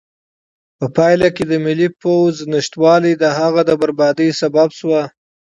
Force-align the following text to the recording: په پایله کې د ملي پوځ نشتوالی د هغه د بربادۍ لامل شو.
په 0.77 0.85
پایله 0.95 1.29
کې 1.35 1.43
د 1.47 1.53
ملي 1.65 1.87
پوځ 2.01 2.35
نشتوالی 2.53 3.13
د 3.17 3.23
هغه 3.39 3.61
د 3.65 3.71
بربادۍ 3.81 4.29
لامل 4.39 4.69
شو. 4.77 4.91